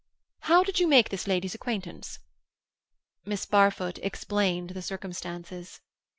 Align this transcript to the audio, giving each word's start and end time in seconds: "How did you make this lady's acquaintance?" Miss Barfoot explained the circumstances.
"How 0.39 0.63
did 0.63 0.79
you 0.79 0.87
make 0.87 1.09
this 1.09 1.27
lady's 1.27 1.53
acquaintance?" 1.53 2.17
Miss 3.23 3.45
Barfoot 3.45 3.99
explained 3.99 4.71
the 4.71 4.81
circumstances. 4.81 5.79